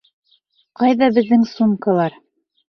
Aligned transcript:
Ҡайҙа 0.81 1.09
беҙҙең 1.19 1.45
сумкалар? 1.51 2.19